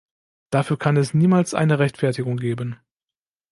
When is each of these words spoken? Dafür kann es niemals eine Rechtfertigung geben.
Dafür 0.49 0.79
kann 0.79 0.97
es 0.97 1.13
niemals 1.13 1.53
eine 1.53 1.77
Rechtfertigung 1.77 2.37
geben. 2.37 2.79